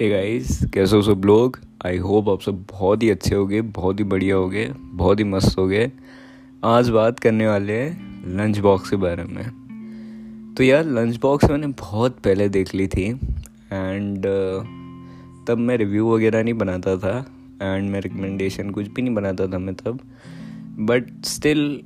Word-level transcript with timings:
Hey 0.00 0.08
guys 0.10 0.58
कैसे 0.74 0.96
हो 0.96 1.02
सब 1.02 1.22
लोग? 1.24 1.58
आई 1.86 1.96
होप 1.96 2.28
आप 2.28 2.40
सब 2.40 2.54
बहुत 2.70 3.02
ही 3.02 3.10
अच्छे 3.10 3.34
होगे 3.34 3.60
बहुत 3.60 3.98
ही 3.98 4.04
बढ़िया 4.04 4.36
होगे 4.36 4.64
बहुत 4.78 5.18
ही 5.18 5.24
मस्त 5.24 5.58
होगे। 5.58 5.92
आज 6.64 6.88
बात 6.88 7.18
करने 7.18 7.46
वाले 7.46 7.72
हैं 7.72 8.24
लंच 8.36 8.58
बॉक्स 8.58 8.90
के 8.90 8.96
बारे 8.96 9.24
में। 9.24 10.54
तो 10.54 10.64
यार 10.64 10.84
लंच 10.84 11.16
बॉक्स 11.16 11.50
मैंने 11.50 11.66
बहुत 11.66 12.18
पहले 12.18 12.48
देख 12.48 12.74
ली 12.74 12.86
थी 12.86 13.04
एंड 13.72 14.18
uh, 14.18 15.46
तब 15.48 15.58
मैं 15.58 15.76
रिव्यू 15.76 16.14
वगैरह 16.14 16.42
नहीं 16.42 16.54
बनाता 16.54 16.96
था 16.96 17.16
एंड 17.62 17.90
मैं 17.90 18.00
रिकमेंडेशन 18.00 18.70
कुछ 18.70 18.88
भी 18.88 19.02
नहीं 19.02 19.14
बनाता 19.14 19.46
था 19.46 19.58
मैं 19.58 19.74
तब। 19.74 20.00
बट 20.78 21.24
स्टिल 21.24 21.80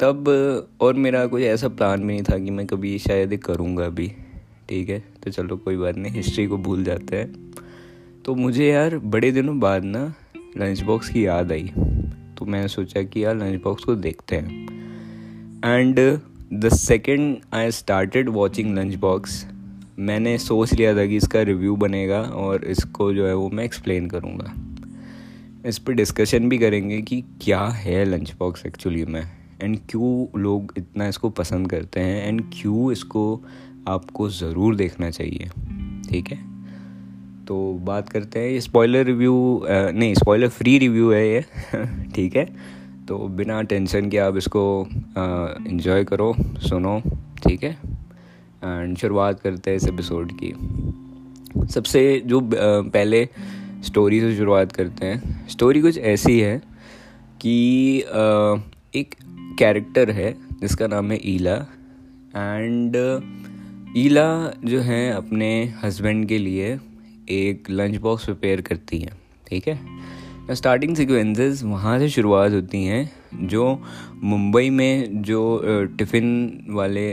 तब 0.00 0.32
और 0.80 0.94
मेरा 0.94 1.26
कोई 1.26 1.42
ऐसा 1.42 1.68
प्लान 1.68 2.00
भी 2.00 2.06
नहीं 2.06 2.22
था 2.22 2.38
कि 2.38 2.50
मैं 2.50 2.66
कभी 2.66 2.98
शायद 2.98 3.36
करूँगा 3.36 3.84
अभी 3.84 4.12
ठीक 4.68 4.88
है? 4.88 5.04
तो 5.24 5.30
चलो 5.30 5.56
कोई 5.56 5.76
बात 5.76 5.96
नहीं 5.96 6.12
हिस्ट्री 6.12 6.46
को 6.46 6.56
भूल 6.56 6.84
जाते 6.84 7.16
हैं। 7.16 7.49
तो 8.30 8.34
मुझे 8.34 8.66
यार 8.66 8.98
बड़े 8.98 9.32
दिनों 9.32 9.60
बाद 9.60 9.84
ना 9.84 10.14
लंच 10.58 10.80
बॉक्स 10.80 11.08
की 11.08 11.26
याद 11.26 11.52
आई। 11.52 11.72
तो 12.38 12.44
मैंने 12.44 12.68
सोचा 12.68 13.02
कि 13.02 13.24
यार 13.24 13.36
लंच 13.36 13.62
बॉक्स 13.62 13.84
को 13.84 13.94
देखते 13.94 14.36
हैं। 14.36 14.68
And 15.64 16.20
the 16.54 16.68
second 16.68 17.36
I 17.52 17.70
started 17.70 18.28
watching 18.28 18.78
Lunchbox 18.94 19.46
मैंने 19.98 20.38
सोच 20.38 20.72
लिया 20.72 20.96
था 20.96 21.06
कि 21.06 21.16
इसका 21.16 21.42
रिव्यू 21.42 21.76
बनेगा 21.76 22.20
और 22.20 22.64
इसको 22.64 23.12
जो 23.12 23.26
है 23.26 23.34
वो 23.34 23.50
मैं 23.50 23.64
एक्सप्लेन 23.64 24.06
करूँगा। 24.06 24.54
इस 25.68 25.78
पर 25.78 25.92
डिस्कशन 25.92 26.48
भी 26.48 26.58
करेंगे 26.58 27.02
कि 27.02 27.24
क्या 27.42 27.64
है 27.64 28.04
लंच 28.04 28.34
बॉक्स 28.38 28.66
एक्चुअली 28.66 29.04
में। 29.04 29.22
एंड 29.62 29.78
क्यों 29.90 30.40
लोग 30.40 30.74
इतना 30.78 31.08
इसको 31.08 31.30
पसंद 31.30 31.70
करते 31.70 32.00
हैं? 32.00 32.28
एंड 32.28 32.42
क्यों 32.52 32.92
इसको 32.92 33.44
आपको 33.88 34.28
ज़रूर 34.28 34.76
देखना 34.76 35.10
चाहिए? 35.10 35.50
ठीक 36.08 36.28
है? 36.28 36.49
तो 37.50 37.72
बात 37.82 38.08
करते 38.08 38.38
हैं। 38.38 38.50
ये 38.50 38.60
स्पॉइलर 38.60 39.04
रिव्यू 39.04 39.64
नहीं 39.68 40.14
स्पॉयलर 40.14 40.48
फ्री 40.48 40.78
रिव्यू 40.78 41.10
है 41.10 41.22
ये, 41.28 41.44
ठीक 42.14 42.36
है? 42.36 42.44
तो 43.08 43.16
बिना 43.28 43.62
टेंशन 43.62 44.08
के 44.10 44.18
आप 44.18 44.36
इसको 44.36 44.86
इन्जॉय 45.68 46.04
करो, 46.04 46.34
सुनो, 46.38 47.00
ठीक 47.46 47.62
है? 47.64 47.70
एंड 48.64 48.96
शुरुआत 48.96 49.40
करते 49.40 49.70
हैं 49.70 49.76
इस 49.76 49.86
एपिसोड 49.88 50.32
की। 50.42 50.52
सबसे 51.66 52.22
जो 52.26 52.40
पहले 52.54 53.28
स्टोरी 53.84 54.20
से 54.20 54.36
शुरुआत 54.36 54.72
करते 54.72 55.06
हैं। 55.06 55.48
स्टोरी 55.48 55.80
कुछ 55.80 55.98
ऐसी 55.98 56.40
है 56.40 56.62
कि 57.40 57.98
एक 58.94 59.14
कैरेक्टर 59.58 60.10
है, 60.10 60.34
जिसका 60.60 60.86
नाम 60.86 61.10
है 61.12 61.18
ईला 61.24 61.56
एंड 62.36 62.96
ईला 63.96 64.28
जो 64.64 64.80
है 64.80 65.10
अपने 65.12 65.50
हस्बैंड 65.82 66.26
के 66.28 66.38
लिए 66.38 66.78
एक 67.30 67.70
लंच 67.70 67.96
बॉक्स 67.96 68.24
प्रिपेयर 68.24 68.60
करती 68.60 68.98
हैं, 68.98 69.12
ठीक 69.48 69.68
है? 69.68 69.78
स्टार्टिंग 70.52 70.94
सिक्वेंसेस 70.96 71.62
वहाँ 71.64 71.98
से 71.98 72.08
शुरुआत 72.08 72.52
होती 72.52 72.84
हैं, 72.84 73.10
जो 73.48 73.78
मुंबई 74.22 74.70
में 74.70 75.22
जो 75.22 75.40
टिफ़िन 75.98 76.64
वाले 76.70 77.04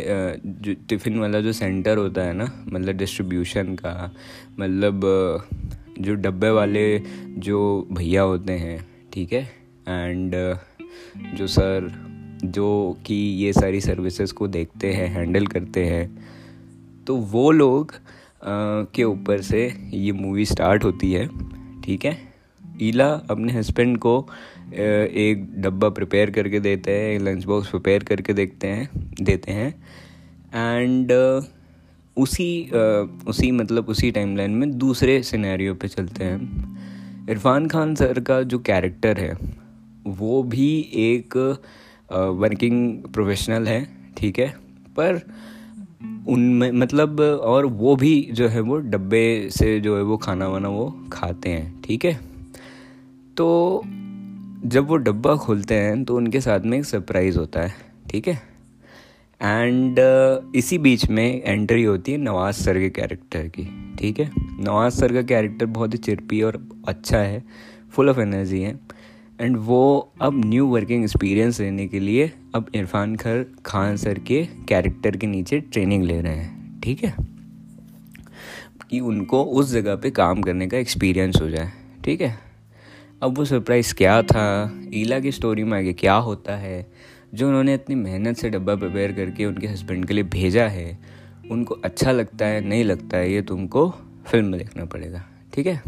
जो 0.46 0.74
टिफ़िन 0.90 1.20
वाला 1.20 1.40
जो 1.42 1.54
सेंटर 1.54 1.98
होता 1.98 2.22
है 2.22 2.34
ना 2.34 2.52
मतलब 2.68 2.98
डिस्ट्रीब्यूशन 2.98 3.76
का 3.76 4.12
मतलब 4.60 5.02
जो 6.00 6.14
डब्बे 6.16 6.50
वाले 6.50 6.88
जो 7.40 7.88
भैया 7.92 8.22
होते 8.22 8.54
हैं, 8.54 8.80
ठीक 9.14 9.34
है? 9.34 9.44
एंड 9.88 10.36
जो 11.36 11.48
सर 11.48 11.92
जो 12.46 12.98
कि 13.06 13.16
ये 13.16 13.54
सारी 13.54 13.82
सर्विसेज़ 13.82 14.34
को 14.34 14.48
देखते 14.48 14.92
हैं 14.94 15.08
हैंडल 15.10 15.48
करते 15.48 15.86
हैं 15.86 16.06
तो 17.08 17.16
वो 17.16 17.52
लोग 17.52 17.94
के 18.48 19.04
ऊपर 19.04 19.42
से 19.42 19.62
ये 19.94 20.12
मूवी 20.12 20.46
स्टार्ट 20.46 20.84
होती 20.84 21.12
है, 21.14 21.28
ठीक 21.82 22.06
है? 22.06 22.18
ईला 22.82 23.08
अपने 23.30 23.54
हस्बैंड 23.54 23.98
को 23.98 24.18
एक 24.72 25.46
डब्बा 25.58 25.90
प्रिपेयर 25.90 26.32
करके 26.32 26.60
देते 26.60 26.92
हैं, 26.92 27.10
एक 27.10 27.22
लंच 27.22 27.46
बॉक्स 27.46 27.70
प्रिपेयर 27.70 28.04
करके 28.04 28.34
देखते 28.34 28.68
हैं, 28.68 28.90
देते 29.22 29.52
हैं। 29.52 29.74
एंड 30.56 31.12
उसी 32.18 32.70
उसी 33.28 33.52
मतलब 33.52 33.90
उसी 33.90 34.12
टाइमलाइन 34.12 34.52
में 34.52 34.78
दूसरे 34.78 35.22
सिनेरियो 35.24 35.74
पे 35.76 35.88
चलते 35.88 36.24
हैं। 36.24 37.28
इरफान 37.30 37.68
खान 37.68 37.94
सर 37.96 38.20
का 38.20 38.42
जो 38.44 38.60
कैरेक्टर 38.60 39.18
है, 39.18 39.34
वो 40.08 40.42
भी 40.44 40.70
एक 40.94 41.38
वर्किंग 42.12 43.04
प्रोफेशनल 43.14 43.68
है, 43.68 43.88
ठीक 44.18 44.40
है? 44.40 44.50
पर 44.90 45.22
उनमें 46.28 46.72
मतलब 46.72 47.20
और 47.20 47.66
वो 47.66 47.96
भी 47.96 48.30
जो 48.32 48.48
है 48.48 48.62
वो 48.62 48.78
डब्बे 48.78 49.50
से 49.52 49.80
जो 49.80 49.98
है 49.98 50.04
वो 50.04 50.18
खाना 50.18 50.48
वाना 50.48 50.70
वो 50.70 51.06
खाते 51.14 51.50
हैं 51.50 51.82
ठीक 51.82 52.06
है? 52.06 52.20
तो 53.38 53.82
जब 54.66 54.88
वो 54.88 54.96
डब्बा 54.96 55.36
खोलते 55.36 55.76
हैं 55.76 56.06
तो 56.06 56.16
उनके 56.16 56.42
साथ 56.42 56.60
में 56.60 56.78
एक 56.78 56.86
सरप्राइज़ 56.86 57.38
होता 57.38 57.62
है 57.62 57.74
ठीक 58.12 58.28
है? 58.28 58.42
एंड 59.42 60.00
uh, 60.00 60.56
इसी 60.56 60.78
बीच 60.78 61.10
में 61.10 61.44
एंट्री 61.44 61.84
होती 61.84 62.12
है 62.12 62.18
नवाज़ 62.18 62.56
सर 62.56 62.80
के 62.80 62.90
कैरेक्टर 62.90 63.48
की 63.48 63.96
ठीक 63.96 64.20
है? 64.20 64.32
नवाज़ 64.38 64.94
सर 64.94 65.14
का 65.14 65.22
कैरेक्टर 65.22 65.66
बहुत 65.66 65.94
ही 65.94 65.98
चिरपी 65.98 66.42
और 66.42 66.70
अच्छा 66.88 67.18
है 67.18 67.44
फुल 67.92 68.10
ऑफ़ 68.10 68.20
एनर्जी 68.20 68.62
है। 68.62 68.80
एंड 69.42 69.58
वो 69.58 70.14
अब 70.22 70.46
न्यू 70.46 70.68
वर्किंग 70.68 71.04
एक्सपीरियंस 71.04 71.60
लेने 71.60 71.88
के 71.88 72.00
लिए 72.00 72.32
अब 72.56 72.66
इरफान 72.76 73.16
खर 73.16 73.46
खान 73.66 73.98
सर 73.98 74.20
के 74.20 74.46
कैरेक्टर 74.46 75.18
के 75.18 75.28
नीचे 75.28 75.60
ट्रेनिंग 75.60 76.04
ले 76.04 76.22
रहे 76.22 76.36
हैं, 76.36 76.82
ठीक 76.82 77.04
है? 77.04 77.16
कि 78.90 79.00
उनको 79.00 79.44
उस 79.44 79.72
जगह 79.72 79.96
पे 79.96 80.10
काम 80.10 80.42
करने 80.42 80.68
का 80.68 80.78
एक्सपीरियंस 80.78 81.42
हो 81.42 81.50
जाए, 81.50 81.72
ठीक 82.06 82.22
है? 82.22 82.40
अब 83.24 83.38
वो 83.38 83.46
सरप्राइज़ 83.46 83.96
क्या 83.96 84.22
था? 84.22 84.80
ईला 84.94 85.20
की 85.20 85.32
स्टोरी 85.32 85.64
में 85.64 85.78
आगे 85.78 85.94
क्या 85.94 86.14
होता 86.14 86.56
है? 86.56 86.92
जो 87.34 87.48
उन्होंने 87.48 87.74
इतनी 87.74 87.96
मेहनत 87.96 88.38
से 88.38 88.50
डब्बा 88.50 88.76
प्रिपेयर 88.76 89.12
करके 89.12 89.46
उनके 89.46 89.68
हस्बैंड 89.68 90.06
के 90.06 90.14
लिए 90.14 90.24
भेजा 90.24 90.68
है, 90.68 91.00
उनको 91.52 91.76
अच्छा 91.76 92.12
लगता 92.12 92.46
है, 92.46 92.62
नहीं 92.62 92.84
लगता 92.84 93.18
है, 93.18 93.34
ये 93.34 93.42
तुमको 93.42 93.90
फ़िल्म 94.26 94.46
में 94.46 94.60
देखना 94.60 94.86
पड़ेगा, 94.86 95.26
ठीक 95.54 95.68
है? 95.68 95.82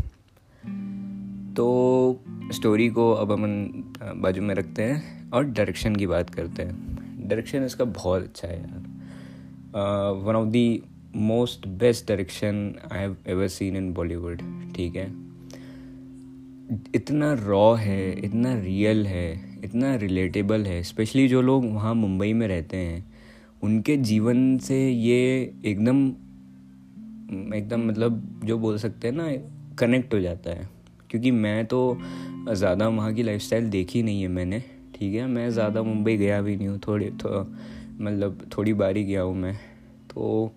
तो 1.54 2.22
स्टोरी 2.52 2.90
को 2.90 3.12
अब 3.12 3.32
अपन 3.32 3.94
बाजू 4.16 4.42
में 4.42 4.54
रखते 4.56 4.84
हैं 4.84 5.32
और 5.32 5.44
डायरेक्शन 5.44 5.96
की 5.96 6.08
बात 6.08 6.30
करते 6.30 6.64
हैं। 6.64 7.28
डायरेक्शन 7.28 7.64
इसका 7.64 7.86
बहुत 7.86 8.24
अच्छा 8.24 8.48
है 8.48 8.60
यार। 8.60 8.88
One 10.26 10.36
of 10.36 10.48
the 10.48 10.82
most 11.16 11.68
best 11.68 12.08
direction 12.08 12.74
I 12.92 13.00
have 13.00 13.16
ever 13.28 13.48
seen 13.48 13.76
in 13.76 13.94
Bollywood 13.94 14.42
ठीक 14.76 14.96
है? 14.96 15.08
इतना 16.96 17.34
रॉ 17.34 17.74
है, 17.74 18.12
इतना 18.20 18.54
रियल 18.62 19.06
है, 19.08 19.60
इतना 19.64 19.96
रिलेटेबल 19.96 20.66
है 20.66 20.82
स्पेशली 20.84 21.28
जो 21.28 21.42
लोग 21.42 21.66
वहाँ 21.74 21.94
मुंबई 21.96 22.34
में 22.34 22.48
रहते 22.48 22.78
हैं, 22.78 23.06
उनके 23.64 23.98
जीवन 23.98 24.58
से 24.58 24.90
ये 24.90 25.54
एकदम 25.66 26.08
एकदम 27.56 27.88
मतलब 27.88 28.42
जो 28.46 28.58
बोल 28.58 28.78
सकते 28.78 29.08
हैं 29.08 29.16
ना 29.16 29.32
कनेक्ट 29.76 30.14
हो 30.14 30.20
जाता 30.20 30.50
है। 30.50 30.79
क्योंकि 31.12 31.32
मैं 31.32 31.66
तो 31.66 31.98
ज़्यादा 32.50 32.88
वहाँ 32.88 33.14
की 33.14 33.24
लाइफस्टाइल 33.24 33.70
देखी 33.70 34.04
नहीं 34.04 34.22
है 34.22 34.28
मैंने 34.28 34.60
ठीक 34.96 35.14
है? 35.16 35.26
मैं 35.28 35.50
ज़्यादा 35.50 35.82
मुंबई 35.84 36.16
गया 36.18 36.42
भी 36.42 36.56
नहीं 36.56 36.68
हूँ 36.68 36.80
थोड़े 36.88 37.10
तो 37.24 37.42
मतलब 38.02 38.50
थोड़ी 38.58 38.74
बारी 38.74 39.04
गया 39.04 39.22
हूँ 39.22 39.36
मैं। 39.36 39.56
तो 40.10 40.52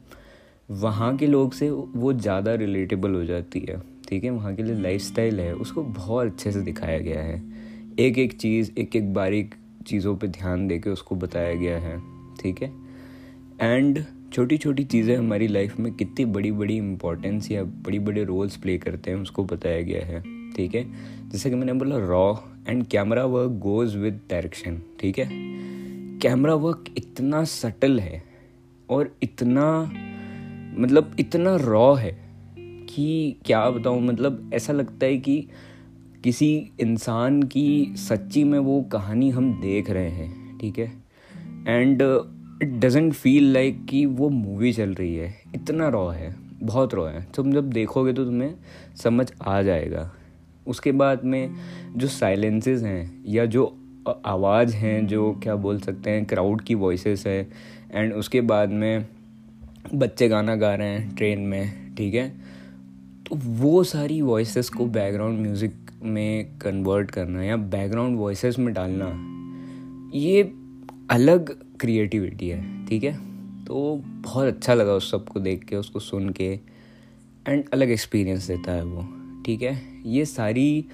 वहाँ 0.69 1.17
के 1.17 1.27
लोग 1.27 1.53
से 1.53 1.71
वो 1.71 2.13
ज़्यादा 2.13 2.55
रिलेटेबल 2.55 3.15
हो 3.15 3.25
जाती 3.25 3.61
है 3.61 3.81
ठीक 4.09 4.25
है? 4.25 4.31
वहाँ 4.31 4.55
के 4.55 4.63
लिए 4.63 4.75
लाइफस्टाइल 4.75 5.41
है 5.41 5.53
उसको 5.55 5.83
बहुत 5.83 6.27
अच्छे 6.27 6.53
से 6.53 6.61
दिखाया 6.61 6.99
गया 6.99 7.21
है। 7.21 7.43
एक 8.01 8.19
एक 8.19 8.39
चीज़ 8.41 8.71
एक 8.79 8.97
एक 8.97 9.13
बारीक 9.15 9.55
चीज़ों 9.87 10.17
पे 10.17 10.29
ध्यान 10.29 10.67
दे 10.69 10.79
के 10.79 10.91
उसको 10.91 11.17
बताया 11.17 11.55
गया 11.55 11.79
है 11.79 11.99
ठीक 12.43 12.63
है? 12.63 12.71
एंड 13.61 14.05
छोटी 14.33 14.57
छोटी 14.59 14.85
चीज़ें 14.85 15.17
हमारी 15.17 15.47
लाइफ 15.49 15.79
में 15.81 15.93
कितनी 15.93 16.25
बड़ी 16.25 16.51
बड़ी 16.53 16.77
इंपॉर्टेंस 16.77 17.51
या 17.51 17.63
बड़ी 17.65 17.99
बड़े 17.99 18.25
रोल्स 18.25 18.57
प्ले 18.57 18.77
करते 18.79 19.11
हैं 19.11 19.19
उसको 19.19 19.45
बताया 19.45 19.83
गया 19.83 20.05
है। 20.07 20.23
ठीक 20.57 20.75
है? 20.75 20.85
जैसे 21.29 21.51
कि 21.51 21.57
मैंने 21.57 21.73
बोला 21.73 21.97
raw 21.97 22.35
and 22.69 22.87
camera 22.87 23.25
work 23.25 23.51
goes 23.51 23.97
with 23.97 24.21
direction 24.31 24.81
ठीक 25.01 25.19
है? 25.19 25.29
कैमरा 26.19 26.55
वर्क 26.55 26.85
इतना 26.99 27.45
सटल 27.45 28.01
है 28.01 28.23
और 28.91 29.17
इतना 29.23 29.93
मतलब 30.79 31.17
इतना 31.21 31.57
रॉ 31.57 31.95
है 31.95 32.19
कि 32.89 33.37
क्या 33.45 33.71
बताऊँ 33.71 34.03
मतलब 34.03 34.51
ऐसा 34.55 34.73
लगता 34.73 35.07
है 35.07 35.19
कि 35.19 35.49
किसी 36.25 36.71
इंसान 36.81 37.43
की 37.43 37.93
सच्ची 37.97 38.45
में 38.45 38.59
वो 38.59 38.83
कहानी 38.83 39.31
हम 39.31 39.61
देख 39.61 39.91
रहे 39.91 40.11
हैं, 40.11 40.59
ठीक 40.59 40.79
है? 40.79 40.93
And 41.69 42.03
it 42.63 42.69
doesn't 42.69 43.13
feel 43.13 43.53
like 43.53 43.85
कि 43.85 44.07
वो 44.07 44.29
मूवी 44.29 44.73
चल 44.73 44.95
रही 44.95 45.15
है। 45.17 45.35
इतना 45.55 45.89
रॉ 45.89 46.09
है, 46.09 46.37
बहुत 46.63 46.95
रॉ 46.95 47.07
है। 47.07 47.27
तुम 47.35 47.53
जब 47.53 47.71
देखोगे 47.71 48.13
तो 48.13 48.25
तुम्हें 48.25 48.55
समझ 48.97 49.33
आ 49.43 49.63
जाएगा। 49.63 50.13
उसके 50.67 50.93
बाद 50.93 51.25
में 51.25 51.55
जो 51.97 52.09
साइलेंसेस 52.09 52.83
हैं 52.83 53.25
या 53.27 53.47
जो 53.47 53.79
आवाज़ 54.27 54.75
हैं 54.75 55.07
जो 55.07 55.41
क्या 55.43 55.57
बोल 55.57 55.81
सकते 55.81 56.11
हैं 56.11 56.25
क्राउड 56.25 56.61
की 56.61 56.75
वॉइसेस 56.75 57.27
है 57.27 57.49
एंड 57.93 58.13
उसके 58.13 58.41
बाद 58.41 58.69
में 58.69 59.07
बच्चे 59.95 60.29
गाना 60.29 60.57
गा 60.57 60.75
रहे 60.75 60.89
हैं 60.89 61.15
ट्रेन 61.15 61.41
में 61.41 61.95
ठीक 61.95 62.15
है? 62.15 62.29
तो 63.29 63.37
वो 63.37 63.85
सारी 63.85 64.23
वॉइसेस 64.23 64.69
को 64.69 64.87
बैकग्राउंड 64.87 65.41
म्यूज़िक 65.41 65.75
में 66.03 66.59
कन्वर्ट 66.59 67.11
करना 67.11 67.43
या 67.43 67.57
बैकग्राउंड 67.57 68.19
वॉइसेस 68.19 68.59
में 68.59 68.75
डालना 68.75 69.29
ये 70.15 70.43
अलग 71.11 71.59
क्रिएटिविटी 71.81 72.49
है 72.49 72.87
ठीक 72.87 73.05
है? 73.05 73.15
तो 73.65 74.03
बहुत 74.05 74.47
अच्छा 74.47 74.75
लगा 74.75 74.93
उस 74.93 75.11
सबको 75.11 75.41
देख 75.41 75.65
के 75.65 75.77
उसको 75.77 76.01
सुन 76.01 76.31
के 76.31 76.59
एंड 77.49 77.65
अलग 77.73 77.91
एक्सपीरियंस 77.91 78.47
देता 78.47 78.73
है 78.73 78.85
वो। 78.85 79.22
ठीक 79.47 79.63
है? 79.63 79.81
ये 80.07 80.25
सारी 80.25 80.85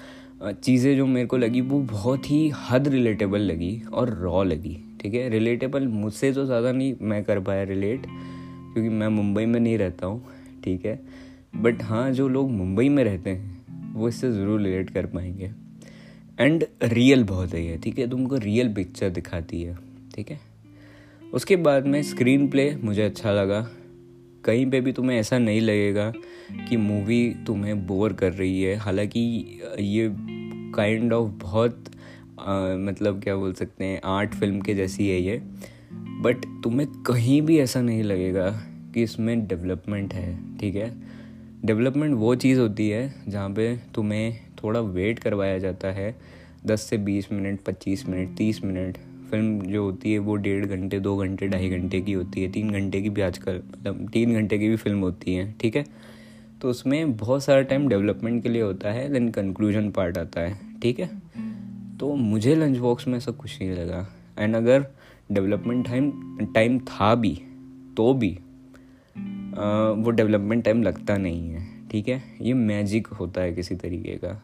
चीज़ें 0.43 0.97
जो 0.97 1.07
मेरे 1.07 1.27
को 1.27 1.37
लगी, 1.37 1.61
वो 1.61 1.81
बहुत 1.83 2.31
ही 2.31 2.49
हद 2.61 2.89
रिलेटेबल 2.89 3.41
लगी 3.41 3.81
और 3.93 4.11
रॉ 4.15 4.43
लगी, 4.43 4.77
ठीक 5.01 5.15
है? 5.15 5.29
रिलेटेबल 5.29 5.87
मुझसे 5.89 6.33
तो 6.33 6.45
ज़्यादा 6.45 6.73
नहीं 6.73 6.95
मैं 7.03 7.23
कर 7.25 7.41
पाया 7.41 7.63
रिलेट 7.65 8.03
क्योंकि 8.03 8.89
मैं 8.89 9.09
मुंबई 9.09 9.45
में 9.47 9.59
नहीं 9.61 9.79
रहता 9.79 10.07
हूँ, 10.07 10.23
ठीक 10.65 10.85
है? 10.87 11.01
बट 11.57 11.83
हाँ 11.83 12.11
जो 12.13 12.29
लोग 12.29 12.51
मुंबई 12.51 12.89
में 12.89 13.03
रहते 13.05 13.31
हैं, 13.31 13.93
वो 13.95 14.09
इससे 14.09 14.31
ज़रूर 14.33 14.61
रिलेट 14.61 14.91
कर 14.91 15.07
पाएँगे। 15.07 15.51
एंड 16.41 16.65
रियल 16.83 17.25
बहुत 17.25 17.55
है 17.55 17.65
ये, 17.65 17.77
ठीक 17.77 17.99
है? 17.99 18.09
तुमको 18.11 18.37
रियल 18.37 18.73
पिक्चर 18.75 19.11
दिखाती 19.11 19.63
है, 19.63 19.77
ठीक 20.15 20.31
है? 20.31 20.41
उसके 21.33 21.57
बाद 21.57 21.87
में 21.87 22.03
स्क्रीन 22.03 22.49
प्ले 22.49 22.75
मुझे 22.77 23.03
अच्छा 23.03 23.33
लगा। 23.33 23.61
कहीं 24.45 24.71
पे 24.71 24.81
भी 24.81 24.93
तुम्हें 24.93 25.19
ऐसा 25.19 25.39
नहीं 25.39 25.61
लगेगा 25.61 26.13
कि 26.69 26.77
मूवी 26.77 27.35
तुम्हें 27.47 27.87
बोर 27.87 28.13
कर 28.13 28.33
रही 28.33 28.63
है। 28.63 28.77
हालाँकि 28.77 29.21
ये 29.81 30.11
काइंड 30.75 31.13
ऑफ़ 31.13 31.31
बहुत 31.31 31.85
आ, 32.41 32.77
मतलब 32.77 33.23
क्या 33.23 33.37
बोल 33.37 33.53
सकते 33.53 33.85
हैं 33.85 34.01
आर्ट 34.05 34.35
फ़िल्म 34.35 34.61
के 34.61 34.75
जैसी 34.75 35.09
है 35.09 35.21
ये। 35.21 35.43
बट 36.21 36.45
तुम्हें 36.65 36.89
कहीं 37.03 37.43
भी 37.43 37.59
ऐसा 37.59 37.81
नहीं 37.81 38.03
लगेगा 38.03 38.51
कि 38.95 39.03
इसमें 39.03 39.47
डेवलपमेंट 39.47 40.15
है 40.15 40.59
ठीक 40.59 40.77
है? 40.77 40.93
डेवलपमेंट 41.65 42.15
वो 42.15 42.35
चीज़ 42.35 42.59
होती 42.59 42.89
है 42.91 43.15
जहाँ 43.29 43.51
पे 43.51 43.77
तुम्हें 43.95 44.39
थोड़ा 44.63 44.81
वेट 44.81 45.19
करवाया 45.19 45.59
जाता 45.59 45.89
है। 45.89 46.15
दस 46.67 46.83
से 46.83 46.99
बीस 46.99 47.33
मिनट 47.33 47.61
पच्चीस 47.61 48.09
मिनट 48.09 48.37
तीस 48.37 48.65
मिनट 48.65 48.99
फ़िल्म 49.31 49.61
जो 49.63 49.83
होती 49.85 50.13
है 50.13 50.19
वो 50.19 50.35
डेढ़ 50.37 50.65
घंटे 50.67 51.01
दो 51.01 51.17
घंटे 51.17 51.49
ढाई 51.49 51.69
घंटे 51.71 52.01
की 52.01 52.13
होती 52.13 52.43
है 52.43 52.51
तीन 52.53 52.71
घंटे 52.71 53.01
की 53.03 53.11
भी 53.11 53.23
आजकल 53.23 53.61
मतलब 53.69 54.09
तीन 54.13 54.35
घंटे 54.35 54.59
की 54.59 54.69
भी 54.69 54.77
फ़िल्म 54.77 55.01
होती 55.01 55.35
है 55.35 55.53
ठीक 55.61 55.77
है? 55.77 55.85
तो 56.63 56.71
उसमें 56.71 57.17
बहुत 57.17 57.45
सारा 57.45 57.63
टाइम 57.63 57.89
डेवलपमेंट 57.89 58.43
के 58.43 58.49
लिए 58.49 58.63
होता 58.63 58.91
है 58.91 59.09
देन 59.13 59.29
कंक्लूजन 59.29 59.91
पार्ट 59.91 60.19
आता 60.19 60.41
है 60.41 60.59
ठीक 60.83 61.01
है? 61.01 61.11
तो 62.01 62.15
मुझे 62.15 62.55
लंच 62.55 62.77
बॉक्स 62.79 63.09
में 63.09 63.17
ऐसा 63.19 63.33
कुछ 63.33 63.59
नहीं 63.63 63.71
लगा। 63.73 64.07
एंड 64.39 64.57
अगर 64.57 64.87
डेवलपमेंट 65.33 65.87
टाइम 65.87 66.11
टाइम 66.55 66.79
था 66.79 67.15
भी 67.15 67.35
तो 67.97 68.13
भी 68.15 68.39
आ, 69.59 69.91
वो 69.91 70.11
डेवलपमेंट 70.11 70.65
टाइम 70.65 70.83
लगता 70.83 71.17
नहीं 71.17 71.51
है 71.51 71.67
ठीक 71.91 72.09
है? 72.09 72.23
ये 72.43 72.55
मैजिक 72.55 73.07
होता 73.07 73.41
है 73.41 73.53
किसी 73.53 73.75
तरीके 73.75 74.17
का। 74.17 74.43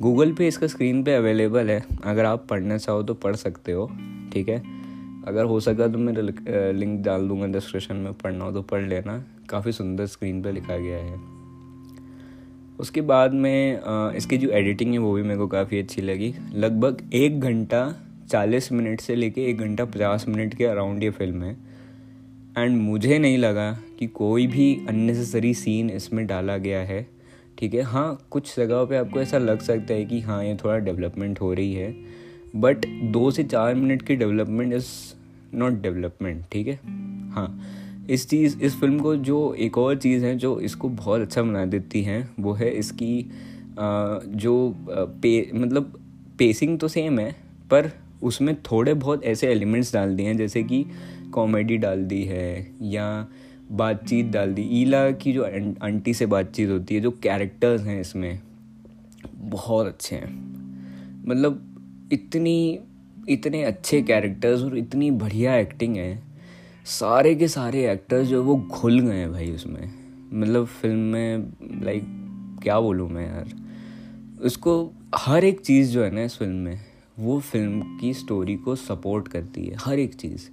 गूगल 0.00 0.32
पे 0.32 0.48
इसका 0.48 0.66
स्क्रीन 0.66 1.02
पे 1.04 1.14
अवेलेबल 1.14 1.70
है। 1.70 1.84
अगर 2.04 2.24
आप 2.24 2.46
पढ़ना 2.50 2.78
चाहो 2.78 3.02
तो 3.02 3.14
पढ़ 3.14 3.36
सकते 3.36 3.72
हो। 3.72 3.88
ठीक 4.36 4.48
है? 4.48 4.62
अगर 5.26 5.44
हो 5.44 5.58
सका 5.60 5.86
तो 5.88 5.98
मैं 5.98 6.12
लिंक 6.72 7.00
डाल 7.04 7.28
दूँगा 7.28 7.46
डिस्क्रिप्शन 7.52 7.96
में, 7.96 8.12
पढ़ना 8.14 8.44
हो 8.44 8.52
तो 8.52 8.62
पढ़ 8.62 8.82
लेना। 8.82 9.22
काफ़ी 9.50 9.72
सुंदर 9.72 10.06
स्क्रीन 10.06 10.42
पे 10.42 10.52
लिखा 10.52 10.76
गया 10.76 10.96
है। 10.96 11.14
उसके 12.78 13.00
बाद 13.02 13.34
में 13.34 14.12
इसकी 14.16 14.38
जो 14.38 14.48
एडिटिंग 14.50 14.92
है 14.92 14.98
वो 14.98 15.12
भी 15.12 15.22
मेरे 15.22 15.38
को 15.38 15.46
काफ़ी 15.46 15.78
अच्छी 15.78 16.02
लगी। 16.02 16.32
लगभग 16.54 16.98
एक 17.14 17.40
घंटा 17.40 17.80
चालीस 18.28 18.70
मिनट 18.72 19.00
से 19.00 19.14
लेके 19.14 19.44
एक 19.50 19.58
घंटा 19.58 19.84
पचास 19.84 20.28
मिनट 20.28 20.54
के 20.54 20.64
अराउंड 20.64 21.02
ये 21.02 21.10
फ़िल्म 21.10 21.42
है। 21.42 21.56
एंड 22.58 22.76
मुझे 22.76 23.18
नहीं 23.18 23.38
लगा 23.38 23.70
कि 23.98 24.06
कोई 24.06 24.46
भी 24.46 24.72
अननेसेसरी 24.88 25.54
सीन 25.54 25.90
इसमें 25.90 26.26
डाला 26.26 26.56
गया 26.58 26.80
है। 26.82 27.06
ठीक 27.58 27.74
है? 27.74 27.82
हाँ 27.82 28.26
कुछ 28.30 28.56
जगहों 28.56 28.86
पे 28.86 28.96
आपको 28.96 29.20
ऐसा 29.20 29.38
लग 29.38 29.60
सकता 29.62 29.94
है 29.94 30.04
कि 30.04 30.20
हाँ 30.20 30.42
ये 30.44 30.54
थोड़ा 30.54 30.78
डेवलपमेंट 30.80 31.40
हो 31.40 31.52
रही 31.54 31.74
है। 31.74 31.90
बट 32.60 32.86
दो 33.12 33.30
से 33.30 33.44
चार 33.44 33.74
मिनट 33.74 34.02
की 34.02 34.16
डेवलपमेंट 34.16 34.72
इज़ 34.72 34.86
नॉट 35.54 35.80
डेवलपमेंट 35.82 36.44
ठीक 36.52 36.68
है? 36.68 36.78
हाँ। 37.32 37.60
इस 38.10 38.28
चीज़ 38.28 38.58
इस 38.62 38.80
फ़िल्म 38.80 38.98
को 38.98 39.14
जो 39.16 39.54
एक 39.54 39.78
और 39.78 39.96
चीज़ 39.98 40.24
है 40.24 40.36
जो 40.36 40.58
इसको 40.60 40.88
बहुत 40.88 41.20
अच्छा 41.20 41.42
बना 41.42 41.64
देती 41.64 42.02
है 42.02 42.28
वो 42.40 42.52
है 42.52 42.70
इसकी 42.70 43.30
आ, 43.78 44.18
जो 44.26 44.74
पे 45.22 45.50
मतलब 45.54 45.92
पेसिंग 46.38 46.78
तो 46.78 46.88
सेम 46.88 47.18
है 47.18 47.30
पर 47.70 47.90
उसमें 48.22 48.54
थोड़े 48.62 48.94
बहुत 48.94 49.24
ऐसे 49.24 49.48
एलिमेंट्स 49.48 49.92
डाल 49.94 50.14
दिए 50.16 50.26
हैं 50.26 50.36
जैसे 50.36 50.62
कि 50.62 50.84
कॉमेडी 51.32 51.76
डाल 51.76 52.04
दी 52.04 52.22
है 52.22 52.74
या 52.82 53.26
बातचीत 53.72 54.26
डाल 54.26 54.52
दी। 54.54 54.62
ईला 54.72 55.10
की 55.10 55.32
जो 55.32 55.44
आंटी 55.82 56.14
से 56.14 56.26
बातचीत 56.26 56.70
होती 56.70 56.94
है 56.94 57.00
जो 57.00 57.10
कैरेक्टर्स 57.22 57.82
हैं 57.82 58.00
इसमें 58.00 58.40
बहुत 59.34 59.86
अच्छे 59.86 60.16
हैं। 60.16 60.30
मतलब 61.26 61.75
इतनी, 62.12 62.78
इतने 63.28 63.64
अच्छे 63.64 64.02
कैरेक्टर्स 64.02 64.62
और 64.62 64.78
इतनी 64.78 65.10
बढ़िया 65.10 65.56
एक्टिंग 65.56 65.96
है। 65.96 66.22
सारे 66.84 67.34
के 67.34 67.48
सारे 67.48 67.92
एक्टर्स 67.92 68.28
जो 68.28 68.44
वो 68.44 68.56
घुल 68.56 69.00
गए 69.00 69.14
हैं 69.14 69.32
भाई 69.32 69.52
उसमें। 69.52 69.94
मतलब 70.32 70.66
फ़िल्म 70.66 70.98
में 70.98 71.52
लाइक 71.84 72.02
क्या 72.62 72.80
बोलूँ 72.80 73.08
मैं 73.10 73.26
यार? 73.26 73.48
उसको 74.42 74.92
हर 75.14 75.44
एक 75.44 75.60
चीज़ 75.60 75.90
जो 75.90 76.04
है 76.04 76.10
ना 76.10 76.22
इस 76.22 76.36
फ़िल्म 76.36 76.54
में, 76.54 76.80
वो 77.18 77.40
फ़िल्म 77.40 77.98
की 77.98 78.14
स्टोरी 78.14 78.56
को 78.56 78.76
सपोर्ट 78.76 79.28
करती 79.28 79.66
है, 79.66 79.76
हर 79.78 79.98
एक 79.98 80.14
चीज़। 80.14 80.48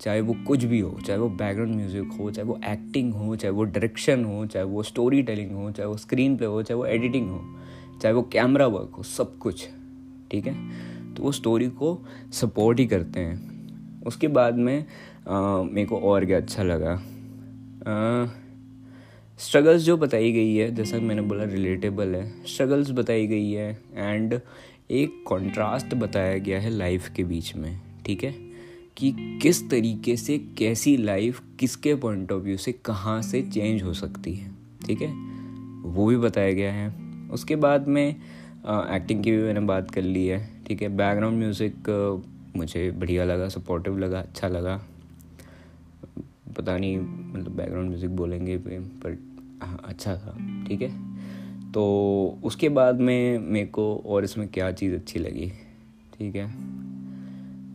चाहे 0.00 0.20
वो 0.20 0.36
कुछ 0.46 0.64
भी 0.64 0.80
हो, 0.80 0.98
चाहे 1.06 1.18
वो 1.18 1.28
बैकग्राउंड 1.28 1.74
म्यूज़िक 1.74 2.12
हो, 2.20 2.30
चाहे 2.30 2.48
वो 2.48 2.60
एक्टिंग 2.64 3.14
हो, 3.14 3.36
चाहे 3.36 3.52
वो 3.52 3.64
डायरेक्शन 3.64 4.24
हो, 4.24 4.46
चाहे 4.46 4.64
वो 4.64 4.82
स्टोरी 4.82 5.22
टेलिंग 5.22 5.50
हो, 5.50 5.70
चाहे 5.70 5.86
वो 5.86 5.96
स्क्रीन 5.96 6.36
प्ले 6.36 6.46
हो, 6.46 6.62
चाहे 6.62 6.78
वो 6.78 6.86
एडिटिंग 6.86 7.30
हो, 7.30 7.56
चाहे 8.02 8.14
वो 8.14 8.22
कैमरा 8.22 8.66
वर्क 8.66 8.94
हो, 8.98 9.02
सब 9.02 9.38
कुछ। 9.38 9.68
ठीक 10.32 10.46
है? 10.46 11.14
तो 11.14 11.22
वो 11.22 11.32
स्टोरी 11.32 11.68
को 11.68 11.98
सपोर्ट 12.32 12.78
ही 12.78 12.86
करते 12.86 13.20
हैं। 13.20 14.02
उसके 14.02 14.28
बाद 14.28 14.58
में 14.58 14.84
मेरे 15.28 15.86
को 15.86 15.98
और 15.98 16.24
क्या 16.24 16.38
अच्छा 16.38 16.62
लगा। 16.62 16.96
स्ट्रगल्स 19.38 19.82
जो 19.82 19.96
बताई 19.96 20.32
गई 20.32 20.54
है, 20.54 20.74
जैसा 20.74 20.98
मैंने 20.98 21.22
बोला 21.22 21.44
रिलेटेबल 21.44 22.14
है 22.14 22.44
स्ट्रगल्स 22.44 22.90
बताई 22.90 23.26
गई 23.26 23.50
है 23.50 23.82
एंड 23.94 24.40
एक 24.90 25.22
कॉन्ट्रास्ट 25.26 25.94
बताया 25.94 26.38
गया 26.38 26.60
है 26.60 26.70
लाइफ 26.70 27.08
के 27.08 27.24
बीच 27.24 27.54
में, 27.56 27.80
ठीक 28.06 28.24
है? 28.24 28.34
कि 28.96 29.38
किस 29.42 29.68
तरीके 29.70 30.16
से, 30.16 30.38
कैसी 30.58 30.96
लाइफ 30.96 31.40
किसके 31.58 31.94
पॉइंट 31.94 32.32
ऑफ़ 32.32 32.42
व्यू 32.42 32.56
से, 32.56 32.72
कहाँ 32.72 33.20
से 33.22 33.42
चेंज 33.42 33.82
हो 33.82 33.92
सकती 33.94 34.34
है, 34.34 34.50
ठीक 34.86 35.02
है? 35.02 35.12
वो 35.84 36.06
भी 36.06 36.16
बताया 36.16 36.52
गया 36.52 36.72
है। 36.72 36.94
उसके 37.30 37.56
बाद 37.56 37.88
में 37.88 38.16
एक्टिंग 38.66 39.22
की 39.24 39.30
भी 39.30 39.42
मैंने 39.42 39.60
बात 39.60 39.90
कर 39.90 40.02
ली 40.02 40.26
है, 40.26 40.38
ठीक 40.66 40.82
है? 40.82 40.88
बैकग्राउंड 40.88 41.38
म्यूज़िक 41.38 41.88
मुझे 42.56 42.90
बढ़िया 42.90 43.24
लगा 43.24 43.48
सपोर्टिव 43.48 43.98
लगा 43.98 44.20
अच्छा 44.20 44.48
लगा। 44.48 44.80
पता 46.56 46.76
नहीं 46.78 46.98
मतलब 46.98 47.56
बैकग्राउंड 47.56 47.88
म्यूज़िक 47.88 48.10
बोलेंगे 48.10 48.56
पर 48.58 49.18
हाँ 49.62 49.80
अच्छा 49.84 50.16
था, 50.16 50.36
ठीक 50.68 50.82
है? 50.82 50.90
तो 51.72 52.40
उसके 52.44 52.68
बाद 52.68 53.00
में 53.00 53.38
मेरे 53.38 53.66
को 53.66 53.84
और 54.06 54.24
इसमें 54.24 54.48
क्या 54.48 54.70
चीज़ 54.72 54.94
अच्छी 54.94 55.18
लगी, 55.18 55.52
ठीक 56.18 56.36
है? 56.36 56.50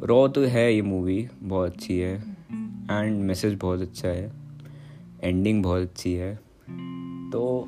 रॉ 0.08 0.28
तो 0.28 0.44
है 0.46 0.74
ये 0.74 0.82
मूवी 0.82 1.28
बहुत 1.44 1.72
अच्छी 1.72 2.00
है। 2.00 2.16
एंड 2.92 3.22
मैसेज 3.22 3.58
बहुत 3.62 3.82
अच्छा 3.82 4.08
है। 4.08 4.32
एंडिंग 5.24 5.64
बहुत 5.64 5.82
अच्छी 5.82 6.14
है। 6.14 6.36
तो 7.32 7.68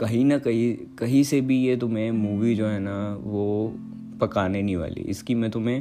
कहीं 0.00 0.24
ना 0.24 0.38
कहीं 0.38 0.74
कहीं 0.98 1.22
से 1.22 1.40
भी 1.40 1.58
ये 1.58 1.76
तुम्हें 1.76 2.10
मूवी 2.12 2.54
जो 2.54 2.66
है 2.66 2.78
ना, 2.80 3.14
वो 3.14 3.74
पकाने 4.20 4.62
नहीं 4.62 4.76
वाली। 4.76 5.00
इसकी 5.00 5.34
मैं 5.34 5.50
तुम्हें 5.50 5.76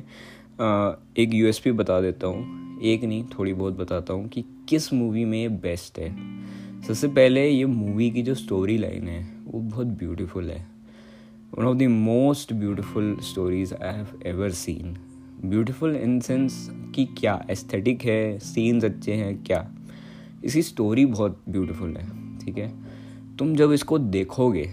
एक 1.18 1.34
यूएसपी 1.34 1.72
बता 1.72 2.00
देता 2.02 2.28
हूँ। 2.28 2.80
एक 2.84 3.04
नहीं, 3.04 3.24
थोड़ी 3.38 3.54
बहुत 3.54 3.78
बताता 3.78 4.14
हूँ 4.14 4.28
कि 4.28 4.44
किस 4.70 4.92
मूवी 4.94 5.26
में 5.26 5.38
ये 5.42 5.48
बेस्ट 5.50 6.00
है। 6.00 6.10
सबसे 6.82 7.08
पहले 7.08 7.48
ये 7.50 7.66
मूवी 7.66 8.10
की 8.12 8.22
जो 8.22 8.36
स्टोरी 8.36 8.78
लाइन 8.78 9.08
है, 9.08 9.22
वो 9.46 9.60
बहुत 9.60 9.88
ब्यूटीफुल 9.88 10.50
है। 10.50 10.66
One 11.58 11.66
of 11.66 11.78
the 11.78 11.84
most 11.84 12.54
beautiful 12.54 13.16
stories 13.24 13.74
I 13.74 13.94
have 13.94 14.20
ever 14.26 14.52
seen 14.52 14.96
beautiful 15.46 15.96
in 15.96 16.20
sense 16.20 16.70
कि 16.96 17.06
क्या 17.20 17.42
एस्थेटिक 17.52 18.02
है 18.02 18.38
सीन्स 18.40 18.86
अच्छे 18.86 19.14
हैं, 19.14 19.44
क्या? 19.44 19.68
इसकी 20.44 20.62
स्टोरी 20.62 21.06
बहुत 21.06 21.42
ब्यूटीफुल 21.50 21.96
है, 21.98 22.08
ठीक 22.40 22.58
है? 22.58 22.72
तुम 23.39 23.55
जब 23.55 23.72
इसको 23.72 23.98
देखोगे, 23.98 24.69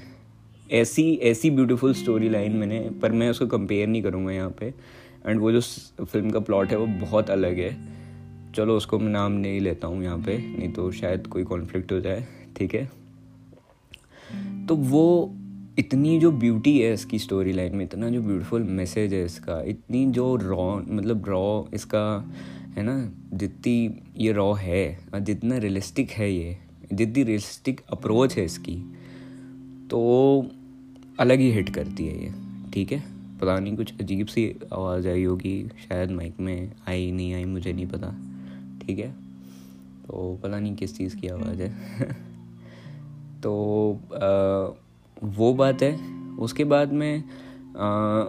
ऐसी 0.73 1.15
ऐसी 1.15 1.51
ब्यूटीफुल 1.51 1.93
स्टोरी 1.95 2.29
लाइन 2.29 2.53
मैंने, 2.53 2.79
पर 3.03 3.13
मैं 3.13 3.31
उसको 3.31 3.47
कंपेयर 3.47 3.89
नहीं 3.89 4.03
करूँगा 4.03 4.33
यहाँ 4.33 4.51
पे। 4.51 4.73
एंड 5.27 5.41
वो 5.41 5.53
जो 5.53 5.61
फ़िल्म 6.05 6.31
का 6.31 6.41
प्लॉट 6.41 6.71
है, 6.71 6.79
वो 6.79 6.87
बहुत 6.87 7.31
अलग 7.31 7.59
है। 7.59 7.77
चलो, 8.53 8.77
उसको 8.77 8.99
मैं 8.99 9.11
नाम 9.11 9.33
नहीं 9.33 9.61
लेता 9.61 9.89
हूँ 9.89 10.03
यहाँ 10.05 10.19
पे, 10.19 10.39
नहीं 10.39 10.73
तो 10.73 10.91
शायद 10.93 11.27
कोई 11.27 11.45
कॉन्फ्लिक्ट 11.45 11.93
हो 11.93 12.01
जाए, 12.01 12.27
ठीक 12.57 12.75
है? 12.75 12.91
तो 14.69 14.77
वो 14.77 15.35
इतनी 15.79 16.19
जो 16.21 16.33
ब्यूटी 16.33 16.79
है 16.79 16.93
इसकी 16.93 17.19
स्टोरी 17.19 17.53
लाइन 17.53 17.77
में, 17.77 17.85
इतना 17.85 18.11
जो 18.11 18.23
ब्यूटीफुल 18.23 18.63
मैसेज 18.63 19.15
है 19.15 19.25
इसका, 19.25 19.63
इतनी 19.63 20.07
जो 20.07 20.37
रॉ 20.37 20.77
मतलब 20.79 21.29
रॉ 21.29 21.65
इसका, 21.75 22.33
है 22.77 22.83
ना, 22.83 23.13
जितनी 23.33 24.03
ये 24.17 24.33
रॉ 24.33 24.53
है, 24.53 24.99
जितना 25.17 25.59
रियलिस्टिक 25.59 26.11
है 26.11 26.33
ये 26.33 26.57
जितनी 26.93 27.23
रियलिस्टिक 27.23 27.81
अप्रोच 27.91 28.37
है 28.37 28.45
इसकी 28.45 28.77
तो 29.91 30.51
अलग 31.21 31.39
ही 31.39 31.51
हिट 31.51 31.75
करती 31.75 32.07
है 32.07 32.25
ये 32.25 32.33
ठीक 32.73 32.93
है? 32.93 33.01
पता 33.41 33.59
नहीं 33.59 33.77
कुछ 33.77 34.01
अजीब 34.01 34.27
सी 34.27 34.57
आवाज़ 34.73 35.09
आई 35.09 35.25
होगी 35.25 35.69
शायद 35.89 36.11
माइक 36.11 36.41
में 36.41 36.73
आई 36.89 37.11
नहीं 37.13 37.35
आई 37.35 37.45
मुझे 37.45 37.73
नहीं 37.73 37.87
पता 37.87 38.11
ठीक 38.87 38.99
है? 38.99 39.11
तो 40.07 40.41
पता 40.43 40.61
नहीं 40.61 40.77
किस 40.77 40.97
चीज़ 40.99 41.17
की 41.17 41.29
आवाज़ 41.29 41.63
है। 41.63 41.73
तो 43.43 43.93
आ, 44.15 45.27
वो 45.27 45.55
बात 45.55 45.83
है। 45.83 45.97
उसके 46.37 46.65
बाद 46.65 46.93
में 46.93 47.25
आ, 47.79 48.25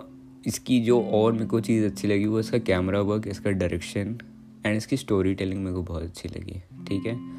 इसकी 0.47 0.79
जो 0.81 1.01
और 1.01 1.33
मेरे 1.33 1.45
को 1.45 1.59
चीज़ 1.59 1.85
अच्छी 1.85 2.07
लगी 2.07 2.25
वो 2.25 2.39
इसका 2.39 2.57
कैमरा 2.57 3.01
वर्क 3.01 3.27
इसका 3.27 3.49
डायरेक्शन 3.49 4.17
एंड 4.65 4.77
इसकी 4.77 4.97
स्टोरी 4.97 5.35
टेलिंग 5.35 5.63
मेरे 5.63 5.75
को 5.75 5.83
बहुत 5.83 6.03
अच्छी 6.03 6.29
लगी 6.29 6.61
ठीक 6.87 7.05
है? 7.05 7.36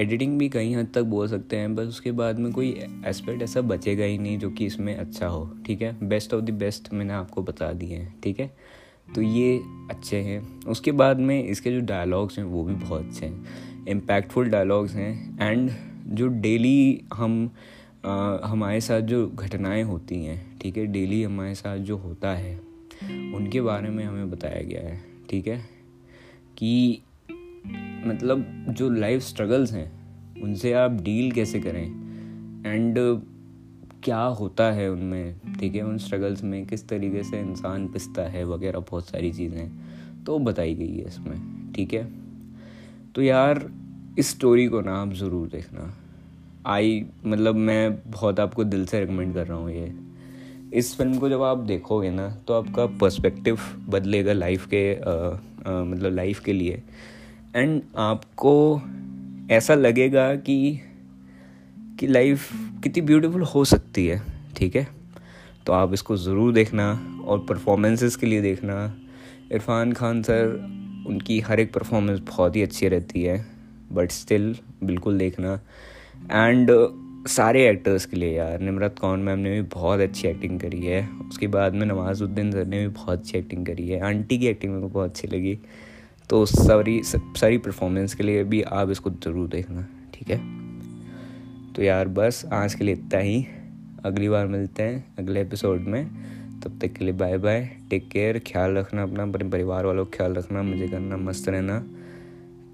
एडिटिंग 0.00 0.38
भी 0.38 0.48
कहीं 0.48 0.76
हद 0.76 0.88
तक 0.94 1.02
बोल 1.02 1.26
सकते 1.28 1.56
हैं 1.56 1.74
बस 1.74 1.86
उसके 1.86 2.12
बाद 2.12 2.38
में 2.38 2.52
कोई 2.52 2.68
एस्पेक्ट 3.06 3.42
ऐसा 3.42 3.60
बचेगा 3.60 4.04
ही 4.04 4.18
नहीं 4.18 4.38
जो 4.38 4.50
कि 4.50 4.66
इसमें 4.66 4.94
अच्छा 4.96 5.26
हो 5.26 5.44
ठीक 5.66 5.82
है? 5.82 6.08
बेस्ट 6.08 6.34
ऑफ़ 6.34 6.42
द 6.42 6.50
बेस्ट 6.50 6.92
मैंने 6.92 7.12
आपको 7.12 7.42
बता 7.42 7.72
दिए 7.72 7.96
हैं 7.96 8.14
ठीक 8.22 8.40
है? 8.40 8.50
तो 9.14 9.22
ये 9.22 9.60
अच्छे 9.90 10.16
हैं। 10.16 10.64
उसके 10.64 10.92
बाद 10.92 11.18
में 11.18 11.44
इसके 11.44 11.70
जो 11.70 11.80
डायलॉग्स 11.80 12.38
हैं 12.38 12.44
वो 12.44 12.64
भी 12.64 12.74
बहुत 12.74 13.06
अच्छे 13.06 13.26
हैं। 13.26 13.86
इम्पैक्टफुल 13.86 14.48
डायलॉग्स 14.48 14.94
हैं 14.94 15.38
एंड 15.42 15.70
जो 16.06 16.28
डेली 16.28 17.02
हम 17.14 17.50
आ, 18.04 18.38
हमारे 18.44 18.80
साथ 18.80 19.00
जो 19.00 19.26
घटनाएँ 19.28 19.82
होती 19.82 20.24
हैं 20.24 20.58
ठीक 20.58 20.76
है? 20.76 20.86
डेली 20.86 21.22
हमारे 21.22 21.54
साथ 21.54 21.78
जो 21.78 21.96
होता 21.96 22.34
है 22.34 22.56
उनके 23.34 23.60
बारे 23.60 23.90
में 23.90 24.04
हमें 24.04 24.30
बताया 24.30 24.62
गया 24.62 24.80
है 24.80 25.00
ठीक 25.30 25.46
है? 25.46 25.58
कि 26.58 27.02
मतलब 28.06 28.44
जो 28.68 28.88
लाइफ 28.90 29.22
स्ट्रगल्स 29.22 29.72
हैं 29.72 29.90
उनसे 30.42 30.72
आप 30.72 31.00
डील 31.02 31.30
कैसे 31.32 31.60
करें? 31.60 31.84
एंड 32.66 32.98
क्या 34.04 34.20
होता 34.38 34.70
है 34.72 34.90
उनमें? 34.90 35.54
ठीक 35.60 35.74
है 35.74 35.82
उन 35.82 35.98
स्ट्रगल्स 35.98 36.42
में 36.44 36.64
किस 36.66 36.88
तरीके 36.88 37.22
से 37.22 37.40
इंसान 37.40 37.86
पिसता 37.88 38.22
है 38.22 38.44
वगैरह 38.44 38.80
बहुत 38.80 39.08
सारी 39.08 39.32
चीज़ें? 39.32 39.70
तो 40.26 40.38
बताई 40.38 40.74
गई 40.74 40.96
है 40.96 41.06
इसमें 41.06 41.72
ठीक 41.72 41.94
है? 41.94 42.06
तो 43.14 43.22
यार 43.22 43.70
इस 44.18 44.30
स्टोरी 44.30 44.66
को 44.66 44.80
ना 44.80 44.96
आप 45.02 45.12
ज़रूर 45.12 45.48
देखना। 45.48 45.92
आई 46.66 47.04
मतलब 47.26 47.54
मैं 47.54 48.10
बहुत 48.10 48.40
आपको 48.40 48.64
दिल 48.64 48.86
से 48.86 49.00
रिकमेंड 49.00 49.34
कर 49.34 49.46
रहा 49.46 49.58
हूँ 49.58 49.70
ये। 49.70 49.92
इस 50.74 50.94
फ़िल्म 50.96 51.18
को 51.18 51.28
जब 51.28 51.42
आप 51.42 51.58
देखोगे 51.58 52.10
ना 52.10 52.28
तो 52.48 52.54
आपका 52.54 52.86
पर्सपेक्टिव 53.00 53.58
बदलेगा 53.88 54.32
लाइफ 54.32 54.66
के 54.66 54.94
आ, 54.94 55.10
आ, 55.10 55.84
मतलब 55.84 56.14
लाइफ 56.14 56.40
के 56.40 56.52
लिए। 56.52 56.82
एंड 57.56 57.82
आपको 57.96 58.82
ऐसा 59.50 59.74
लगेगा 59.74 60.34
कि 60.34 60.80
कि 62.00 62.06
लाइफ 62.06 62.48
कितनी 62.82 63.02
ब्यूटीफुल 63.02 63.42
हो 63.42 63.64
सकती 63.64 64.06
है, 64.06 64.22
ठीक 64.56 64.76
है? 64.76 64.86
तो 65.66 65.72
आप 65.72 65.92
इसको 65.94 66.16
ज़रूर 66.16 66.52
देखना 66.52 66.90
और 67.24 67.46
परफॉर्मेंसेस 67.48 68.16
के 68.16 68.26
लिए 68.26 68.42
देखना। 68.42 68.96
इरफान 69.52 69.92
खान 69.92 70.22
सर, 70.22 70.54
उनकी 71.06 71.40
हर 71.40 71.60
एक 71.60 71.72
परफॉर्मेंस 71.72 72.20
बहुत 72.20 72.56
ही 72.56 72.62
अच्छी 72.62 72.88
रहती 72.88 73.22
है 73.22 73.46
बट 73.92 74.10
स्टिल 74.10 74.56
बिल्कुल 74.84 75.18
देखना। 75.18 75.60
एंड 76.32 76.70
सारे 77.28 77.68
एक्टर्स 77.68 78.06
के 78.06 78.16
लिए 78.16 78.36
यार, 78.36 78.60
निमरत 78.60 78.98
कौन 79.00 79.20
मैम 79.20 79.38
ने 79.38 79.50
भी 79.50 79.62
बहुत 79.62 80.00
अच्छी 80.00 80.28
एक्टिंग 80.28 80.60
करी 80.60 80.80
है। 80.80 81.08
उसके 81.28 81.46
बाद 81.46 81.74
में 81.74 81.86
नवाजुद्दीन 81.86 82.52
सर 82.52 82.66
ने 82.66 82.80
भी 82.80 82.88
बहुत 82.88 83.18
अच्छी 83.18 83.38
एक्टिंग 83.38 83.66
करी 83.66 83.88
है। 83.88 84.00
आंटी 84.00 84.38
की 84.38 84.46
एक्टिंग 84.46 84.72
मेरे 84.72 84.82
को 84.82 84.88
बहुत 84.88 85.10
अच्छी 85.10 85.28
लगी। 85.28 85.58
तो 86.32 86.44
सारी 86.46 87.00
सारी 87.04 87.58
परफॉर्मेंस 87.58 88.14
के 88.14 88.22
लिए 88.22 88.44
भी 88.44 88.60
आप 88.62 88.90
इसको 88.90 89.10
ज़रूर 89.10 89.48
देखना 89.48 89.82
ठीक 90.14 90.30
है? 90.30 90.36
तो 91.74 91.82
यार 91.82 92.08
बस 92.08 92.44
आज 92.52 92.74
के 92.74 92.84
लिए 92.84 92.94
इतना 92.94 93.18
ही। 93.18 93.44
अगली 94.04 94.28
बार 94.28 94.46
मिलते 94.46 94.82
हैं 94.82 95.14
अगले 95.18 95.40
एपिसोड 95.40 95.80
में। 95.80 96.06
तब 96.62 96.78
तक 96.82 96.92
के 96.92 97.04
लिए 97.04 97.14
बाय 97.14 97.36
बाय 97.38 97.60
टेक 97.90 98.08
केयर 98.08 98.38
ख्याल 98.46 98.76
रखना 98.76 99.02
अपना 99.02 99.22
अपने 99.22 99.48
परिवार 99.48 99.86
वालों 99.86 100.04
का 100.04 100.16
ख्याल 100.16 100.34
रखना 100.34 100.62
मुझे 100.62 100.88
करना 100.88 101.16
मस्त 101.16 101.48
रहना। 101.48 101.76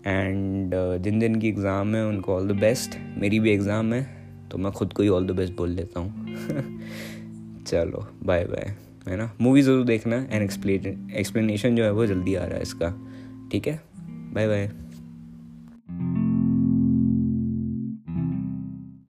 एंड 0.07 0.75
uh, 0.75 1.03
जिन 1.03 1.19
दिन 1.19 1.41
की 1.41 1.49
एग्ज़ाम 1.49 1.95
है 1.95 2.07
उनको 2.07 2.35
ऑल 2.35 2.49
द 2.49 2.59
बेस्ट 2.61 2.97
मेरी 3.19 3.41
भी 3.41 3.53
एग्ज़ाम 3.53 3.93
है 3.95 4.03
तो 4.50 4.59
मैं 4.59 4.73
खुद 4.73 4.93
को 4.93 5.03
ही 5.03 5.09
ऑल 5.09 5.27
द 5.27 5.37
बेस्ट 5.37 5.57
बोल 5.57 5.71
लेता 5.71 6.00
हूँ। 6.00 6.27
चलो 7.67 8.07
बाय 8.23 8.45
बाय 8.45 8.75
है 9.09 9.17
ना? 9.17 9.31
मूवी 9.41 9.62
ज़रूर 9.62 9.85
देखना। 9.85 10.17
एंड 10.17 10.43
एक्सप्लेन 10.43 11.11
एक्सप्लेनेशन 11.17 11.77
जो 11.77 11.85
है 11.85 11.93
वो 11.93 12.07
जल्दी 12.07 12.35
आ 12.35 12.45
रहा 12.45 12.57
है 12.57 12.62
इसका। 12.62 12.95
ठीक 13.52 13.69
है? 13.69 13.81
Bye 14.35 14.49
bye 14.49 14.88